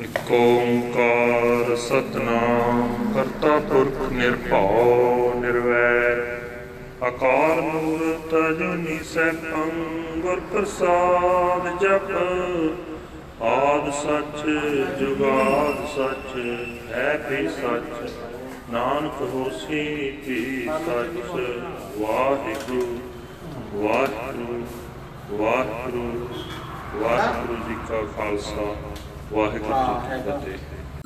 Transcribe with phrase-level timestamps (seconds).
[0.00, 6.22] ਇਕ ਓੰਕਾਰ ਸਤਨਾਮ, ਕਰਤਾ ਪੁਰਖ ਨਿਰਭਉ, ਨਿਰਵੈਰ।
[7.08, 9.70] ਅਕਾਲ ਮੂਰਤ ਅਜੂਨੀ ਸੈਭੰ,
[10.20, 12.10] ਗੁਰ ਪ੍ਰਸਾਦ ਜਪ।
[13.42, 14.42] ਆਦ ਸੱਚ,
[15.00, 16.36] ਜੁਗਾਦ ਸੱਚ,
[16.92, 18.10] ਹੈ ਵੀ ਸੱਚ।
[18.70, 21.32] ਨਾਨਕ ਹੋਸੀ ਵੀ ਸੱਚ,
[22.00, 22.98] ਵਾਹਿਗੁਰੂ
[23.74, 24.64] ਵਾਹਿਗੁਰੂ
[25.40, 26.28] ਵਾਹਿਗੁਰੂ
[26.94, 28.72] ਵਾਹਿਗੁਰੂ ਜੀ ਕਾ ਖਾਲਸਾ।
[29.34, 31.03] 哇，这个。